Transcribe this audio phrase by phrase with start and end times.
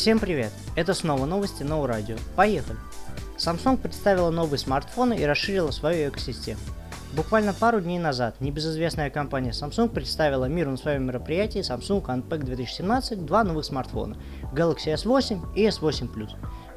[0.00, 0.50] Всем привет!
[0.76, 2.18] Это снова новости No Radio.
[2.34, 2.78] Поехали!
[3.36, 6.58] Samsung представила новые смартфоны и расширила свою экосистему.
[7.12, 13.26] Буквально пару дней назад небезызвестная компания Samsung представила миру на своем мероприятии Samsung Unpack 2017
[13.26, 14.16] два новых смартфона
[14.54, 16.30] Galaxy S8 и S8 Plus.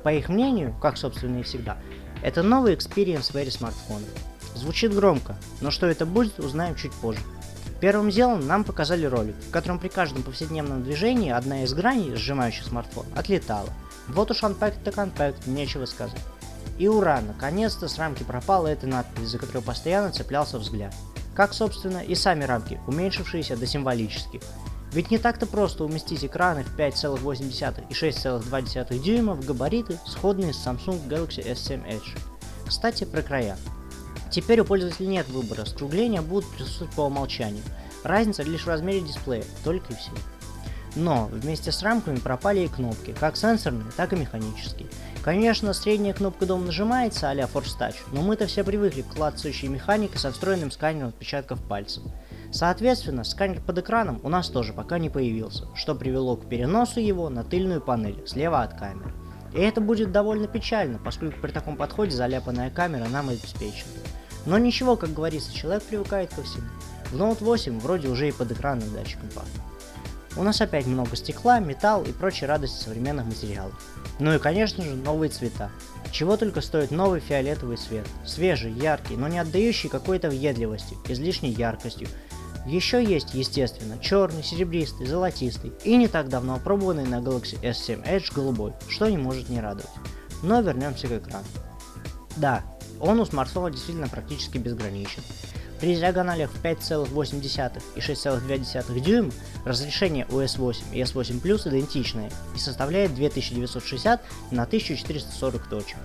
[0.04, 1.78] По их мнению, как собственно и всегда,
[2.24, 4.04] это новый experience в сфере смартфона.
[4.54, 7.22] Звучит громко, но что это будет, узнаем чуть позже.
[7.84, 12.64] Первым делом нам показали ролик, в котором при каждом повседневном движении одна из граней, сжимающих
[12.64, 13.68] смартфон, отлетала.
[14.08, 16.22] Вот уж Unpacked так Unpacked, нечего сказать.
[16.78, 20.96] И ура, наконец-то с рамки пропала эта надпись, за которую постоянно цеплялся взгляд.
[21.36, 24.40] Как, собственно, и сами рамки, уменьшившиеся до символических.
[24.94, 30.66] Ведь не так-то просто уместить экраны в 5,8 и 6,2 дюйма в габариты, сходные с
[30.66, 32.18] Samsung Galaxy S7 Edge.
[32.66, 33.58] Кстати, про края.
[34.34, 37.62] Теперь у пользователя нет выбора, скругления будут присутствовать по умолчанию.
[38.04, 40.18] Разница лишь в размере дисплея, только и всего.
[40.96, 44.88] Но вместе с рамками пропали и кнопки, как сенсорные, так и механические.
[45.24, 50.18] Конечно, средняя кнопка дома нажимается а-ля Force Touch, но мы-то все привыкли к клацающей механике
[50.18, 52.02] со встроенным сканером отпечатков пальцев.
[52.52, 57.30] Соответственно, сканер под экраном у нас тоже пока не появился, что привело к переносу его
[57.30, 59.14] на тыльную панель слева от камеры.
[59.54, 64.03] И это будет довольно печально, поскольку при таком подходе заляпанная камера нам обеспечена.
[64.46, 66.68] Но ничего, как говорится, человек привыкает ко всему.
[67.12, 69.62] В Note 8 вроде уже и под экранным датчиком пахнет.
[70.36, 73.74] У нас опять много стекла, металл и прочей радости современных материалов.
[74.20, 75.70] Ну и конечно же новые цвета.
[76.12, 78.08] Чего только стоит новый фиолетовый цвет.
[78.26, 82.08] Свежий, яркий, но не отдающий какой-то въедливостью, излишней яркостью.
[82.66, 88.34] Еще есть, естественно, черный, серебристый, золотистый и не так давно опробованный на Galaxy S7 Edge
[88.34, 89.90] голубой, что не может не радовать.
[90.42, 91.46] Но вернемся к экрану.
[92.38, 92.64] Да,
[93.00, 95.22] он у смартфона действительно практически безграничен.
[95.80, 99.32] При диагоналях в 5,8 и 6,2 дюйма
[99.66, 105.98] разрешение у S8 и S8 Plus идентичное и составляет 2960 на 1440 точек.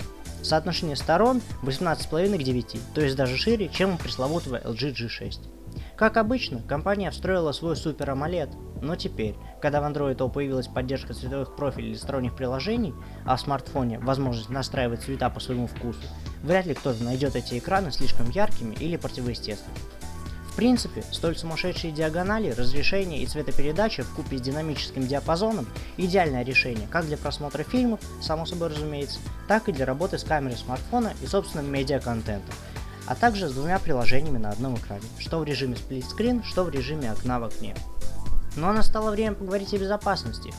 [0.42, 5.57] Соотношение сторон 18,5 к 9, то есть даже шире, чем у пресловутого LG G6.
[5.98, 11.12] Как обычно, компания встроила свой Super AMOLED, но теперь, когда в Android Auto появилась поддержка
[11.12, 12.94] цветовых профилей для сторонних приложений,
[13.26, 15.98] а в смартфоне возможность настраивать цвета по своему вкусу,
[16.44, 19.76] вряд ли кто-то найдет эти экраны слишком яркими или противоестественными.
[20.52, 25.66] В принципе, столь сумасшедшие диагонали, разрешение и цветопередача в купе с динамическим диапазоном–
[25.96, 30.56] идеальное решение как для просмотра фильмов, само собой разумеется, так и для работы с камерой
[30.56, 32.54] смартфона и собственным медиаконтентом,
[33.08, 37.10] а также с двумя приложениями на одном экране, что в режиме сплитскрин, что в режиме
[37.10, 37.74] окна в окне.
[38.54, 40.52] Но настало время поговорить о безопасности.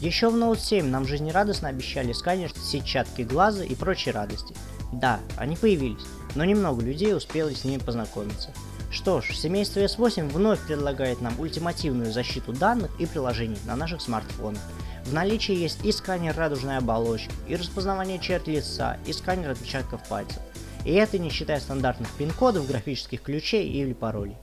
[0.00, 4.54] Еще в Note 7 нам жизнерадостно обещали сканер сетчатки глаза и прочие радости.
[4.92, 6.04] Да, они появились,
[6.34, 8.50] но немного людей успели с ними познакомиться.
[8.90, 14.62] Что ж, семейство S8 вновь предлагает нам ультимативную защиту данных и приложений на наших смартфонах.
[15.04, 20.42] В наличии есть и сканер радужной оболочки, и распознавание черт лица, и сканер отпечатков пальцев.
[20.86, 24.36] И это не считая стандартных пин-кодов, графических ключей или паролей.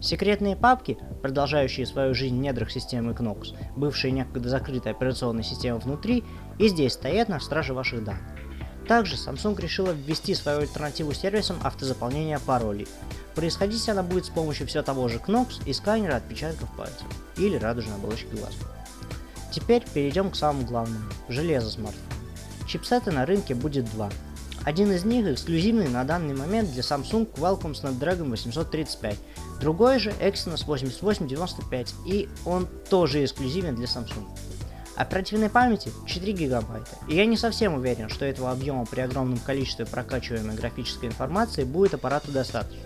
[0.00, 6.24] Секретные папки, продолжающие свою жизнь в недрах системы Knox, бывшие некогда закрытой операционной системой внутри,
[6.58, 8.24] и здесь стоят на страже ваших данных.
[8.88, 12.88] Также Samsung решила ввести свою альтернативу сервисам автозаполнения паролей.
[13.36, 17.06] Происходить она будет с помощью все того же Knox и сканера отпечатков пальцев,
[17.36, 18.54] или радужной оболочки глаз.
[19.52, 22.04] Теперь перейдем к самому главному– железо смартфона.
[22.66, 24.10] Чипсеты на рынке будет два
[24.64, 29.16] один из них эксклюзивный на данный момент для Samsung Qualcomm Snapdragon 835,
[29.60, 34.26] другой же Exynos 8895 и он тоже эксклюзивен для Samsung.
[34.96, 39.86] Оперативной памяти 4 гигабайта, и я не совсем уверен, что этого объема при огромном количестве
[39.86, 42.82] прокачиваемой графической информации будет аппарату достаточно.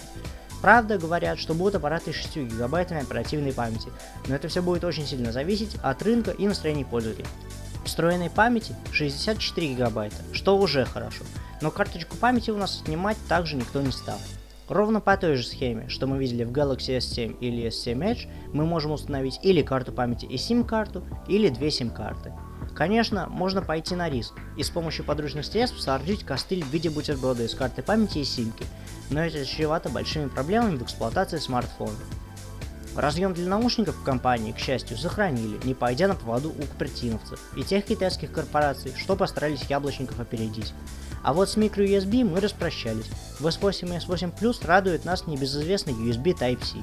[0.60, 3.88] Правда, говорят, что будут аппараты с 6 гигабайтами оперативной памяти,
[4.28, 7.26] но это все будет очень сильно зависеть от рынка и настроений пользователей.
[7.84, 11.25] Встроенной памяти 64 гигабайта, что уже хорошо,
[11.60, 14.19] но карточку памяти у нас снимать также никто не стал.
[14.69, 18.65] Ровно по той же схеме, что мы видели в Galaxy S7 или S7 Edge, мы
[18.65, 22.32] можем установить или карту памяти и сим-карту, или две сим-карты.
[22.75, 27.43] Конечно, можно пойти на риск и с помощью подручных средств соорудить костыль в виде бутерброда
[27.43, 28.64] из карты памяти и симки,
[29.11, 31.99] но это чревато большими проблемами в эксплуатации смартфона.
[32.96, 37.62] Разъем для наушников в компании, к счастью, сохранили, не пойдя на поводу у купертиновцев и
[37.62, 40.74] тех китайских корпораций, что постарались яблочников опередить.
[41.22, 43.10] А вот с microUSB мы распрощались.
[43.38, 46.82] В S8 и S8 Plus радует нас небезызвестный USB Type-C.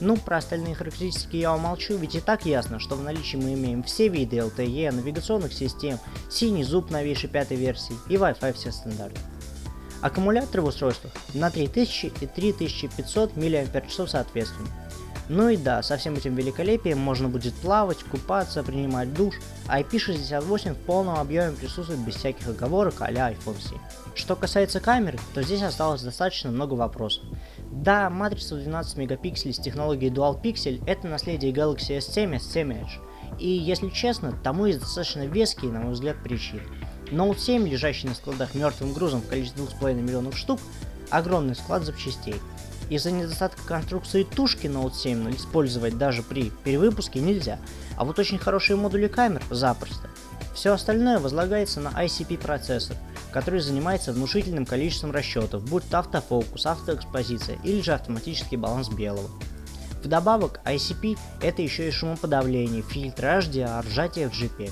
[0.00, 3.82] Ну, про остальные характеристики я умолчу, ведь и так ясно, что в наличии мы имеем
[3.82, 5.98] все виды LTE, навигационных систем,
[6.30, 9.20] синий зуб новейшей пятой версии и Wi-Fi все стандарты.
[10.02, 14.68] Аккумуляторы в устройствах на 3000 и 3500 мАч соответственно.
[15.28, 19.34] Ну и да, со всем этим великолепием можно будет плавать, купаться, принимать душ,
[19.66, 23.78] а IP68 в полном объеме присутствует без всяких оговорок а iPhone 7.
[24.14, 27.24] Что касается камеры, то здесь осталось достаточно много вопросов.
[27.72, 32.82] Да, матрица в 12 мегапикселей с технологией Dual Pixel это наследие Galaxy S7 и S7
[32.82, 33.38] Edge.
[33.38, 36.62] И если честно, тому есть достаточно веские, на мой взгляд, причины.
[37.10, 40.60] Note 7, лежащий на складах мертвым грузом в количестве 2,5 миллионов штук,
[41.10, 42.36] огромный склад запчастей.
[42.88, 47.58] Из-за недостатка конструкции тушки Note 7 использовать даже при перевыпуске нельзя,
[47.96, 50.08] а вот очень хорошие модули камер запросто.
[50.54, 52.96] Все остальное возлагается на ICP процессор,
[53.32, 59.28] который занимается внушительным количеством расчетов, будь то автофокус, автоэкспозиция или же автоматический баланс белого.
[60.02, 64.70] Вдобавок, ICP это еще и шумоподавление, фильтры HDR, сжатие в JPEG.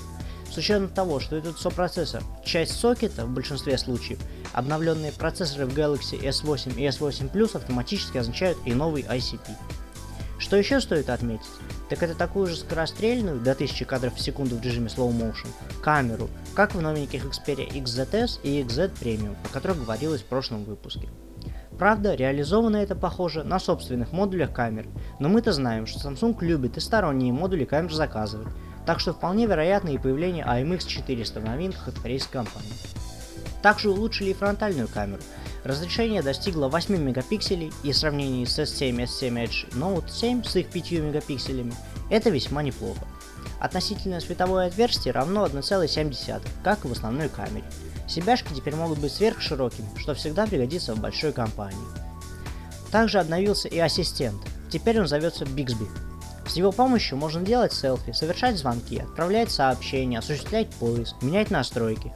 [0.55, 4.19] С учетом того, что этот сопроцессор– часть сокета в большинстве случаев,
[4.53, 9.49] обновленные процессоры в Galaxy S8 и S8 Plus автоматически означают и новый ICP.
[10.39, 11.45] Что еще стоит отметить,
[11.89, 15.49] так это такую же скорострельную, до 1000 кадров в секунду в режиме slow motion,
[15.81, 21.09] камеру, как в новеньких Xperia XZS и XZ Premium, о которых говорилось в прошлом выпуске.
[21.77, 24.87] Правда, реализовано это похоже на собственных модулях камер,
[25.19, 28.47] но мы-то знаем, что Samsung любит и сторонние модули камер заказывать,
[28.85, 32.73] так что вполне вероятно и появление AMX400 в новинках от корейской компании.
[33.61, 35.21] Также улучшили и фронтальную камеру.
[35.63, 40.67] Разрешение достигло 8 мегапикселей и в сравнении с S7 S7 Edge Note 7 с их
[40.67, 41.73] 5 мегапикселями
[42.09, 43.01] это весьма неплохо.
[43.59, 47.63] Относительное световое отверстие равно 1,7, как и в основной камере.
[48.07, 51.77] Себяшки теперь могут быть сверхширокими, что всегда пригодится в большой компании.
[52.91, 54.39] Также обновился и ассистент,
[54.69, 55.87] теперь он зовется Bixby.
[56.47, 62.13] С его помощью можно делать селфи, совершать звонки, отправлять сообщения, осуществлять поиск, менять настройки.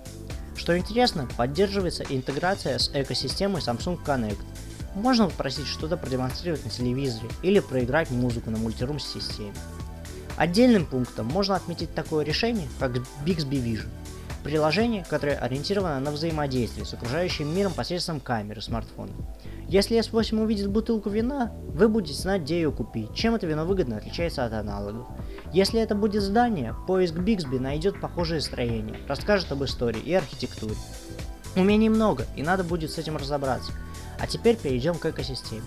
[0.55, 4.39] Что интересно, поддерживается интеграция с экосистемой Samsung Connect.
[4.93, 9.53] Можно попросить что-то продемонстрировать на телевизоре или проиграть музыку на мультирум системе.
[10.37, 12.91] Отдельным пунктом можно отметить такое решение, как
[13.25, 13.89] Bixby Vision.
[14.43, 19.11] Приложение, которое ориентировано на взаимодействие с окружающим миром посредством камеры смартфона.
[19.67, 23.97] Если S8 увидит бутылку вина, вы будете знать, где ее купить, чем это вино выгодно
[23.97, 25.05] отличается от аналогов.
[25.53, 30.75] Если это будет здание, поиск Bixby найдет похожее строение, расскажет об истории и архитектуре.
[31.55, 33.73] Умений много, и надо будет с этим разобраться.
[34.19, 35.63] А теперь перейдем к экосистеме.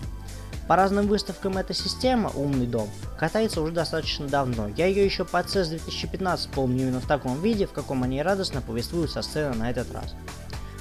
[0.67, 4.69] По разным выставкам эта система, умный дом, катается уже достаточно давно.
[4.69, 8.61] Я ее еще по CES 2015 помню именно в таком виде, в каком они радостно
[8.61, 10.15] повествуют со сцены на этот раз.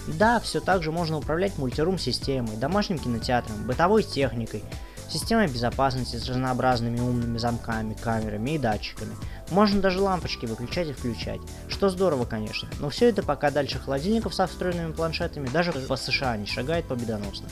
[0.06, 4.64] Да, все так же можно управлять мультирум-системой, домашним кинотеатром, бытовой техникой,
[5.08, 9.14] системой безопасности с разнообразными умными замками, камерами и датчиками.
[9.50, 14.34] Можно даже лампочки выключать и включать, что здорово, конечно, но все это пока дальше холодильников
[14.34, 17.48] со встроенными планшетами даже по США не шагает победоносно.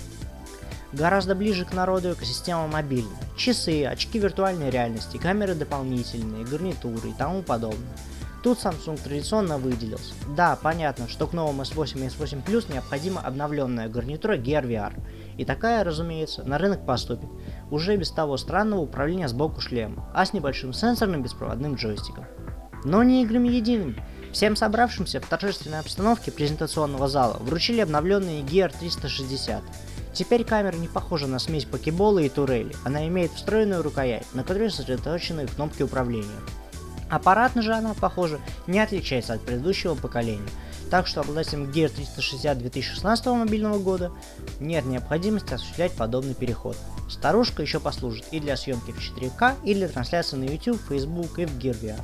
[0.92, 3.16] Гораздо ближе к народу экосистема мобильная.
[3.36, 7.96] Часы, очки виртуальной реальности, камеры дополнительные, гарнитуры и тому подобное.
[8.42, 10.14] Тут Samsung традиционно выделился.
[10.34, 14.94] Да, понятно, что к новым S8 и S8 Plus необходима обновленная гарнитура Gear VR.
[15.36, 17.28] И такая, разумеется, на рынок поступит.
[17.70, 22.24] Уже без того странного управления сбоку шлема, а с небольшим сенсорным беспроводным джойстиком.
[22.84, 24.02] Но не играми едиными.
[24.32, 29.62] Всем собравшимся в торжественной обстановке презентационного зала вручили обновленный Gear 360.
[30.12, 34.70] Теперь камера не похожа на смесь покебола и турели, она имеет встроенную рукоять, на которой
[34.70, 36.28] сосредоточены кнопки управления.
[37.08, 40.48] Аппаратно же она, похоже, не отличается от предыдущего поколения,
[40.90, 44.12] так что обладателям Gear 360 2016 мобильного года
[44.58, 46.76] нет необходимости осуществлять подобный переход.
[47.08, 51.46] Старушка еще послужит и для съемки в 4К, и для трансляции на YouTube, Facebook и
[51.46, 52.00] в Gear VR.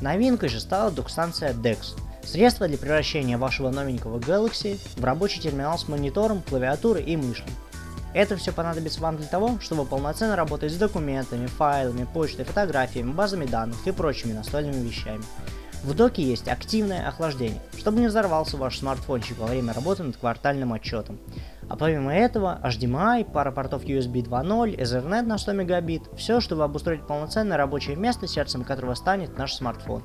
[0.00, 1.94] Новинкой же стала док-станция DeX,
[2.30, 7.44] Средство для превращения вашего новенького Galaxy в рабочий терминал с монитором, клавиатурой и мышью.
[8.14, 13.46] Это все понадобится вам для того, чтобы полноценно работать с документами, файлами, почтой, фотографиями, базами
[13.46, 15.24] данных и прочими настольными вещами.
[15.82, 20.72] В доке есть активное охлаждение, чтобы не взорвался ваш смартфончик во время работы над квартальным
[20.72, 21.18] отчетом.
[21.68, 27.04] А помимо этого, HDMI, пара портов USB 2.0, Ethernet на 100 мегабит, все, чтобы обустроить
[27.04, 30.04] полноценное рабочее место, сердцем которого станет наш смартфон.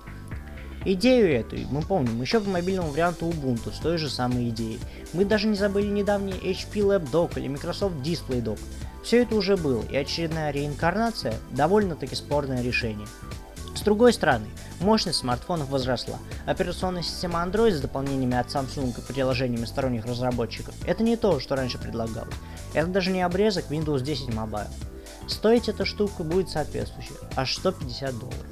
[0.87, 4.79] Идею эту мы помним еще по мобильному варианту Ubuntu с той же самой идеей.
[5.13, 8.59] Мы даже не забыли недавний HP Lab Dock или Microsoft Display Dock.
[9.03, 13.07] Все это уже было, и очередная реинкарнация– довольно-таки спорное решение.
[13.75, 14.45] С другой стороны,
[14.79, 16.19] мощность смартфонов возросла.
[16.45, 21.55] Операционная система Android с дополнениями от Samsung и приложениями сторонних разработчиков– это не то, что
[21.55, 22.35] раньше предлагалось.
[22.75, 24.69] Это даже не обрезок Windows 10 Mobile.
[25.27, 28.45] Стоить эта штука будет соответствующая– аж 150 долларов.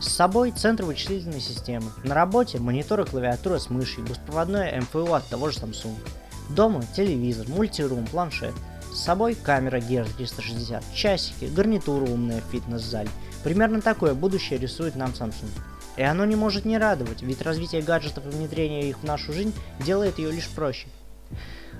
[0.00, 1.90] С собой центр вычислительной системы.
[2.04, 5.94] На работе монитор и клавиатура с мышью, беспроводное МФУ от того же Samsung.
[6.48, 8.54] Дома телевизор, мультирум, планшет.
[8.94, 13.10] С собой камера Gear 360, часики, гарнитура умная в фитнес-зале.
[13.44, 15.50] Примерно такое будущее рисует нам Samsung.
[15.98, 19.52] И оно не может не радовать, ведь развитие гаджетов и внедрение их в нашу жизнь
[19.80, 20.88] делает ее лишь проще.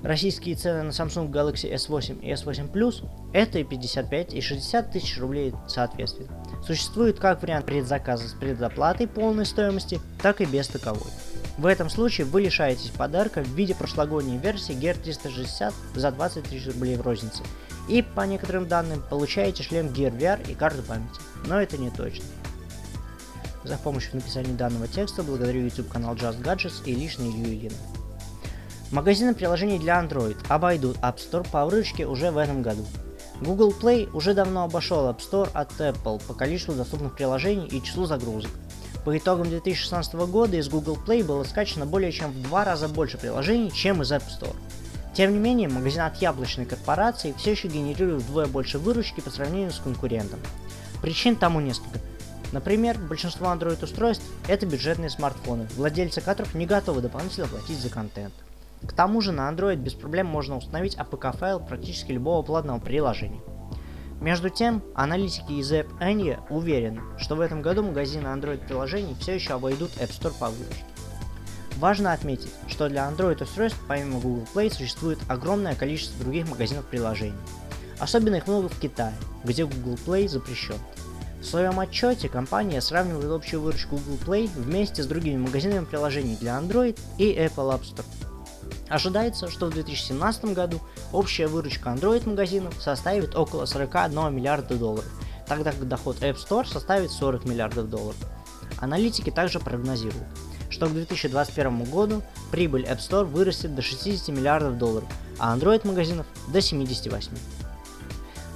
[0.03, 5.19] Российские цены на Samsung Galaxy S8 и S8 Plus это и 55 и 60 тысяч
[5.19, 6.29] рублей соответственно.
[6.65, 11.11] Существует как вариант предзаказа с предоплатой полной стоимости, так и без таковой.
[11.57, 16.65] В этом случае вы лишаетесь подарка в виде прошлогодней версии Gear 360 за 20 тысяч
[16.65, 17.43] рублей в рознице.
[17.87, 21.19] И по некоторым данным получаете шлем Gear VR и карту памяти.
[21.45, 22.25] Но это не точно.
[23.63, 27.75] За помощь в написании данного текста благодарю YouTube канал Just Gadgets и лично Илью Ильина.
[28.91, 32.85] Магазины приложений для Android обойдут App Store по выручке уже в этом году.
[33.39, 38.05] Google Play уже давно обошел App Store от Apple по количеству доступных приложений и числу
[38.05, 38.51] загрузок.
[39.05, 43.17] По итогам 2016 года из Google Play было скачано более чем в два раза больше
[43.17, 44.55] приложений, чем из App Store.
[45.13, 49.71] Тем не менее, магазин от яблочной корпорации все еще генерирует вдвое больше выручки по сравнению
[49.71, 50.41] с конкурентом.
[51.01, 51.99] Причин тому несколько.
[52.51, 58.33] Например, большинство Android-устройств– это бюджетные смартфоны, владельцы которых не готовы дополнительно платить за контент.
[58.85, 63.41] К тому же на Android без проблем можно установить APK-файл практически любого платного приложения.
[64.19, 69.53] Между тем, аналитики из App Annie уверены, что в этом году магазины Android-приложений все еще
[69.53, 70.85] обойдут App Store по выручке.
[71.77, 77.39] Важно отметить, что для Android-устройств помимо Google Play существует огромное количество других магазинов приложений.
[77.99, 80.77] Особенно их много в Китае, где Google Play запрещен.
[81.39, 86.59] В своем отчете компания сравнивает общую выручку Google Play вместе с другими магазинами приложений для
[86.59, 88.05] Android и Apple App Store.
[88.91, 90.81] Ожидается, что в 2017 году
[91.13, 95.09] общая выручка Android-магазинов составит около 41 миллиарда долларов,
[95.47, 98.17] тогда как доход App Store составит 40 миллиардов долларов.
[98.81, 100.27] Аналитики также прогнозируют,
[100.69, 102.21] что к 2021 году
[102.51, 105.07] прибыль App Store вырастет до 60 миллиардов долларов,
[105.39, 107.31] а Android-магазинов до 78.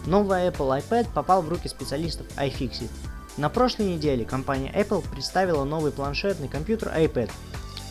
[0.05, 2.91] Новый Apple iPad попал в руки специалистов iFixit.
[3.37, 7.31] На прошлой неделе компания Apple представила новый планшетный компьютер iPad,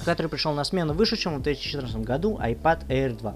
[0.04, 3.34] который пришел на смену вышедшему в 2014 году iPad Air 2.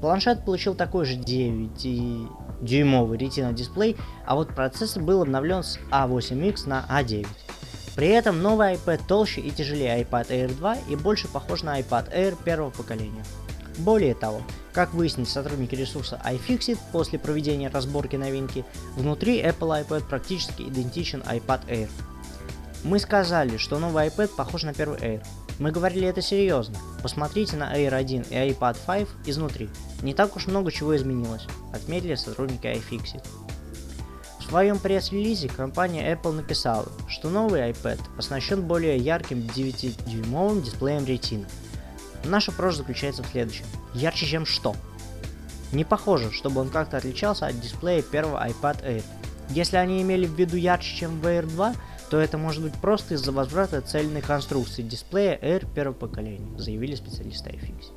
[0.00, 6.86] Планшет получил такой же 9-дюймовый Retina дисплей, а вот процессор был обновлен с A8X на
[6.90, 7.26] A9.
[7.96, 12.14] При этом новый iPad толще и тяжелее iPad Air 2 и больше похож на iPad
[12.14, 13.24] Air первого поколения.
[13.78, 14.42] Более того,
[14.72, 18.64] как выяснили сотрудники ресурса iFixit после проведения разборки новинки,
[18.96, 21.90] внутри Apple iPad практически идентичен iPad Air.
[22.84, 25.22] Мы сказали, что новый iPad похож на первый Air,
[25.60, 26.76] мы говорили это серьезно.
[27.02, 29.68] Посмотрите на Air 1 и iPad 5 изнутри.
[30.02, 33.22] Не так уж много чего изменилось, отметили сотрудники iFixit.
[34.40, 41.46] В своем пресс-релизе компания Apple написала, что новый iPad оснащен более ярким 9-дюймовым дисплеем Retina.
[42.24, 43.66] Наша просьба заключается в следующем.
[43.94, 44.74] Ярче чем что?
[45.72, 49.04] Не похоже, чтобы он как-то отличался от дисплея первого iPad Air.
[49.50, 51.74] Если они имели в виду ярче, чем в Air 2,
[52.10, 57.50] то это может быть просто из-за возврата цельной конструкции дисплея Air первого поколения, заявили специалисты
[57.50, 57.94] iFixit.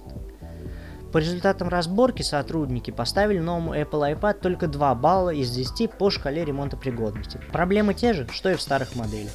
[1.11, 6.43] По результатам разборки сотрудники поставили новому Apple iPad только 2 балла из 10 по шкале
[6.43, 7.39] ремонта пригодности.
[7.51, 9.31] Проблемы те же, что и в старых моделях.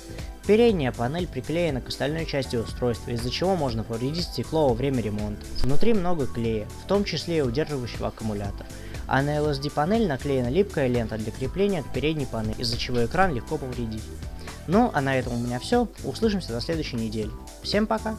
[0.47, 5.44] Передняя панель приклеена к остальной части устройства, из-за чего можно повредить стекло во время ремонта.
[5.62, 8.66] Внутри много клея, в том числе и удерживающего аккумулятор.
[9.06, 13.35] А на LSD панель наклеена липкая лента для крепления к передней панели, из-за чего экран
[13.35, 14.02] легко повредить.
[14.68, 15.88] Ну, а на этом у меня все.
[16.04, 17.30] Услышимся на следующей неделе.
[17.62, 18.16] Всем пока!